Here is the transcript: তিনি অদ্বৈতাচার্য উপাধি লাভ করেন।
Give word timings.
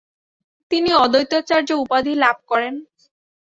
তিনি 0.71 0.89
অদ্বৈতাচার্য 0.95 1.69
উপাধি 1.83 2.13
লাভ 2.23 2.37
করেন। 2.47 2.73